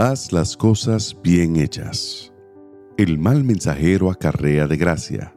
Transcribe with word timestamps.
Haz 0.00 0.30
las 0.30 0.56
cosas 0.56 1.16
bien 1.24 1.56
hechas. 1.56 2.32
El 2.96 3.18
mal 3.18 3.42
mensajero 3.42 4.12
acarrea 4.12 4.68
de 4.68 4.76
gracia, 4.76 5.34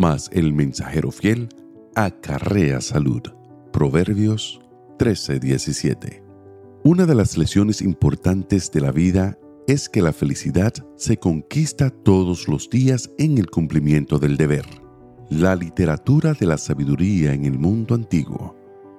mas 0.00 0.28
el 0.32 0.52
mensajero 0.52 1.12
fiel 1.12 1.48
acarrea 1.94 2.80
salud. 2.80 3.22
Proverbios 3.72 4.60
13:17. 4.98 6.24
Una 6.82 7.06
de 7.06 7.14
las 7.14 7.38
lecciones 7.38 7.82
importantes 7.82 8.72
de 8.72 8.80
la 8.80 8.90
vida 8.90 9.38
es 9.68 9.88
que 9.88 10.02
la 10.02 10.12
felicidad 10.12 10.72
se 10.96 11.18
conquista 11.18 11.90
todos 11.90 12.48
los 12.48 12.68
días 12.68 13.08
en 13.16 13.38
el 13.38 13.48
cumplimiento 13.48 14.18
del 14.18 14.36
deber. 14.36 14.66
La 15.30 15.54
literatura 15.54 16.32
de 16.32 16.46
la 16.46 16.58
sabiduría 16.58 17.32
en 17.32 17.44
el 17.44 17.60
mundo 17.60 17.94
antiguo 17.94 18.56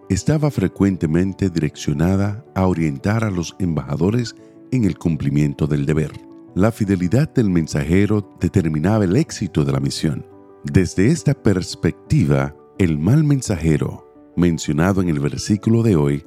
estaba 0.09 0.49
frecuentemente 0.51 1.49
direccionada 1.49 2.45
a 2.55 2.65
orientar 2.65 3.25
a 3.25 3.29
los 3.29 3.57
embajadores 3.59 4.37
en 4.71 4.85
el 4.85 4.97
cumplimiento 4.97 5.67
del 5.67 5.85
deber. 5.85 6.11
La 6.55 6.71
fidelidad 6.71 7.33
del 7.33 7.49
mensajero 7.49 8.37
determinaba 8.39 9.03
el 9.03 9.15
éxito 9.15 9.65
de 9.65 9.71
la 9.71 9.79
misión. 9.79 10.25
Desde 10.63 11.07
esta 11.07 11.33
perspectiva, 11.33 12.55
el 12.77 12.97
mal 12.97 13.23
mensajero, 13.23 14.07
mencionado 14.35 15.01
en 15.01 15.09
el 15.09 15.19
versículo 15.19 15.83
de 15.83 15.95
hoy, 15.95 16.23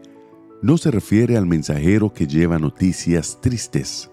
no 0.62 0.76
se 0.76 0.90
refiere 0.90 1.36
al 1.36 1.46
mensajero 1.46 2.12
que 2.12 2.26
lleva 2.26 2.58
noticias 2.58 3.38
tristes, 3.40 4.10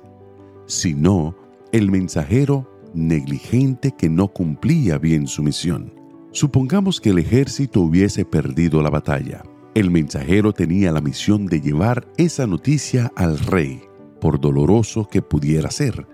sino 0.67 1.35
el 1.71 1.91
mensajero 1.91 2.69
negligente 2.93 3.91
que 3.91 4.09
no 4.09 4.27
cumplía 4.29 4.97
bien 4.97 5.27
su 5.27 5.43
misión. 5.43 5.93
Supongamos 6.31 6.99
que 6.99 7.09
el 7.11 7.19
ejército 7.19 7.81
hubiese 7.81 8.25
perdido 8.25 8.81
la 8.81 8.89
batalla. 8.89 9.43
El 9.73 9.91
mensajero 9.91 10.53
tenía 10.53 10.91
la 10.91 11.01
misión 11.01 11.45
de 11.47 11.61
llevar 11.61 12.07
esa 12.17 12.47
noticia 12.47 13.11
al 13.15 13.39
rey, 13.39 13.81
por 14.25 14.41
doloroso 14.41 15.07
que 15.07 15.21
pudiera 15.21 15.69
ser. 15.69 16.07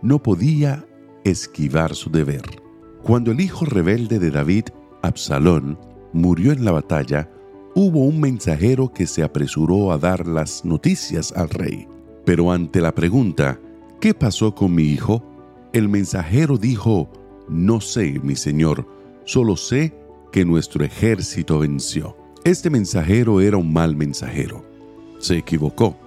No 0.00 0.22
podía 0.22 0.86
esquivar 1.22 1.94
su 1.94 2.08
deber. 2.08 2.40
Cuando 3.02 3.30
el 3.30 3.42
hijo 3.42 3.66
rebelde 3.66 4.18
de 4.18 4.30
David, 4.30 4.64
Absalón, 5.02 5.78
murió 6.14 6.52
en 6.52 6.64
la 6.64 6.72
batalla, 6.72 7.30
hubo 7.74 8.06
un 8.06 8.20
mensajero 8.20 8.90
que 8.90 9.06
se 9.06 9.22
apresuró 9.22 9.92
a 9.92 9.98
dar 9.98 10.26
las 10.26 10.64
noticias 10.64 11.30
al 11.32 11.50
rey. 11.50 11.86
Pero 12.24 12.50
ante 12.50 12.80
la 12.80 12.94
pregunta, 12.94 13.60
¿qué 14.00 14.14
pasó 14.14 14.54
con 14.54 14.74
mi 14.74 14.84
hijo? 14.84 15.22
El 15.74 15.90
mensajero 15.90 16.56
dijo, 16.56 17.10
no 17.50 17.82
sé, 17.82 18.18
mi 18.22 18.34
señor, 18.34 18.88
solo 19.26 19.58
sé 19.58 19.94
que 20.32 20.46
nuestro 20.46 20.86
ejército 20.86 21.58
venció. 21.58 22.16
Este 22.44 22.70
mensajero 22.70 23.42
era 23.42 23.58
un 23.58 23.70
mal 23.70 23.94
mensajero. 23.94 24.64
Se 25.18 25.36
equivocó, 25.36 25.98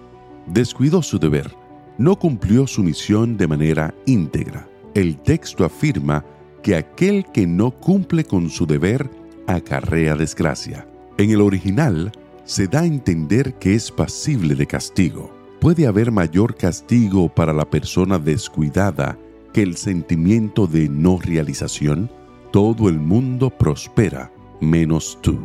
descuidó 0.47 1.01
su 1.01 1.19
deber, 1.19 1.51
no 1.97 2.17
cumplió 2.17 2.67
su 2.67 2.83
misión 2.83 3.37
de 3.37 3.47
manera 3.47 3.93
íntegra. 4.05 4.67
El 4.93 5.17
texto 5.17 5.63
afirma 5.63 6.25
que 6.63 6.75
aquel 6.75 7.25
que 7.33 7.47
no 7.47 7.71
cumple 7.71 8.23
con 8.23 8.49
su 8.49 8.65
deber 8.65 9.09
acarrea 9.47 10.15
desgracia. 10.15 10.87
En 11.17 11.31
el 11.31 11.41
original 11.41 12.11
se 12.43 12.67
da 12.67 12.81
a 12.81 12.85
entender 12.85 13.53
que 13.55 13.75
es 13.75 13.91
pasible 13.91 14.55
de 14.55 14.65
castigo. 14.65 15.31
Puede 15.59 15.85
haber 15.85 16.11
mayor 16.11 16.55
castigo 16.55 17.29
para 17.29 17.53
la 17.53 17.69
persona 17.69 18.17
descuidada 18.17 19.17
que 19.53 19.61
el 19.61 19.77
sentimiento 19.77 20.65
de 20.67 20.89
no 20.89 21.19
realización. 21.19 22.09
Todo 22.51 22.89
el 22.89 22.99
mundo 22.99 23.49
prospera, 23.49 24.31
menos 24.59 25.19
tú. 25.21 25.39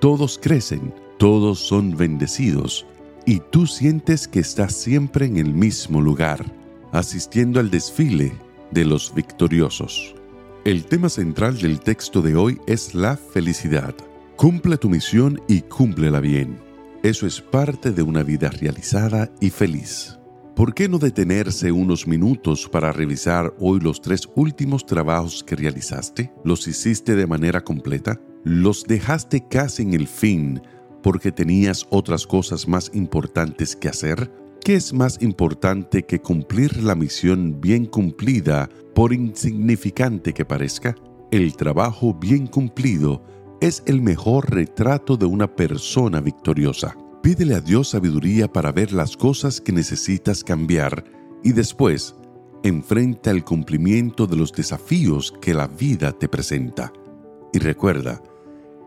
Todos 0.00 0.38
crecen, 0.42 0.92
todos 1.18 1.58
son 1.58 1.96
bendecidos, 1.96 2.86
y 3.30 3.38
tú 3.38 3.64
sientes 3.68 4.26
que 4.26 4.40
estás 4.40 4.72
siempre 4.72 5.24
en 5.24 5.36
el 5.36 5.54
mismo 5.54 6.00
lugar, 6.00 6.44
asistiendo 6.90 7.60
al 7.60 7.70
desfile 7.70 8.32
de 8.72 8.84
los 8.84 9.14
victoriosos. 9.14 10.16
El 10.64 10.84
tema 10.84 11.08
central 11.08 11.56
del 11.56 11.78
texto 11.78 12.22
de 12.22 12.34
hoy 12.34 12.58
es 12.66 12.92
la 12.92 13.16
felicidad. 13.16 13.94
Cumple 14.34 14.78
tu 14.78 14.90
misión 14.90 15.40
y 15.46 15.60
cúmplela 15.60 16.18
bien. 16.18 16.58
Eso 17.04 17.24
es 17.24 17.40
parte 17.40 17.92
de 17.92 18.02
una 18.02 18.24
vida 18.24 18.50
realizada 18.50 19.30
y 19.38 19.50
feliz. 19.50 20.18
¿Por 20.56 20.74
qué 20.74 20.88
no 20.88 20.98
detenerse 20.98 21.70
unos 21.70 22.08
minutos 22.08 22.68
para 22.68 22.90
revisar 22.92 23.54
hoy 23.60 23.78
los 23.78 24.00
tres 24.00 24.28
últimos 24.34 24.84
trabajos 24.84 25.44
que 25.44 25.54
realizaste? 25.54 26.32
¿Los 26.42 26.66
hiciste 26.66 27.14
de 27.14 27.28
manera 27.28 27.62
completa? 27.62 28.20
¿Los 28.42 28.82
dejaste 28.82 29.46
casi 29.48 29.84
en 29.84 29.94
el 29.94 30.08
fin 30.08 30.60
porque 31.02 31.32
tenías 31.32 31.86
otras 31.90 32.26
cosas 32.26 32.68
más 32.68 32.90
importantes 32.94 33.76
que 33.76 33.88
hacer? 33.88 34.30
¿Qué 34.62 34.74
es 34.74 34.92
más 34.92 35.22
importante 35.22 36.02
que 36.02 36.20
cumplir 36.20 36.82
la 36.82 36.94
misión 36.94 37.60
bien 37.60 37.86
cumplida 37.86 38.68
por 38.94 39.12
insignificante 39.12 40.34
que 40.34 40.44
parezca? 40.44 40.94
El 41.30 41.56
trabajo 41.56 42.12
bien 42.12 42.46
cumplido 42.46 43.22
es 43.60 43.82
el 43.86 44.02
mejor 44.02 44.50
retrato 44.50 45.16
de 45.16 45.26
una 45.26 45.54
persona 45.54 46.20
victoriosa. 46.20 46.96
Pídele 47.22 47.54
a 47.54 47.60
Dios 47.60 47.90
sabiduría 47.90 48.52
para 48.52 48.72
ver 48.72 48.92
las 48.92 49.16
cosas 49.16 49.60
que 49.60 49.72
necesitas 49.72 50.42
cambiar 50.42 51.04
y 51.42 51.52
después 51.52 52.14
enfrenta 52.62 53.30
el 53.30 53.44
cumplimiento 53.44 54.26
de 54.26 54.36
los 54.36 54.52
desafíos 54.52 55.32
que 55.40 55.54
la 55.54 55.66
vida 55.66 56.12
te 56.12 56.28
presenta. 56.28 56.92
Y 57.52 57.58
recuerda, 57.58 58.22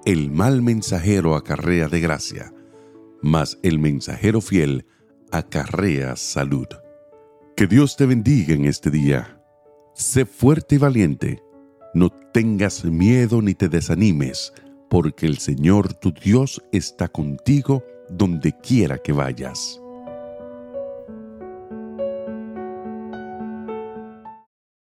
el 0.05 0.31
mal 0.31 0.61
mensajero 0.61 1.35
acarrea 1.35 1.87
de 1.87 1.99
gracia, 1.99 2.53
mas 3.21 3.57
el 3.63 3.79
mensajero 3.79 4.41
fiel 4.41 4.85
acarrea 5.31 6.15
salud. 6.15 6.67
Que 7.55 7.67
Dios 7.67 7.95
te 7.95 8.05
bendiga 8.05 8.53
en 8.53 8.65
este 8.65 8.89
día. 8.89 9.41
Sé 9.93 10.25
fuerte 10.25 10.75
y 10.75 10.77
valiente. 10.77 11.43
No 11.93 12.09
tengas 12.09 12.83
miedo 12.83 13.41
ni 13.41 13.53
te 13.53 13.69
desanimes 13.69 14.53
porque 14.89 15.25
el 15.25 15.39
Señor 15.39 15.93
tu 15.93 16.11
Dios 16.11 16.63
está 16.71 17.07
contigo 17.07 17.83
donde 18.09 18.53
quiera 18.59 18.97
que 18.97 19.11
vayas. 19.11 19.82